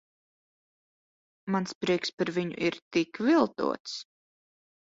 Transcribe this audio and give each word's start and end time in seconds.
Mans 1.55 1.75
prieks 1.85 2.13
par 2.21 2.33
viņu 2.39 2.57
ir 2.71 2.79
tik 2.99 3.23
viltots. 3.29 3.95